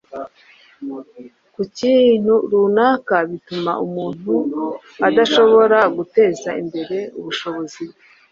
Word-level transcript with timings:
ku 1.53 1.61
kintu 1.77 2.33
runaka 2.51 3.15
bituma 3.29 3.71
umuntu 3.85 4.33
adashobora 5.07 5.79
guteza 5.95 6.49
imbere 6.61 6.97
ubushobozi 7.19 7.81
bwe. 7.89 7.99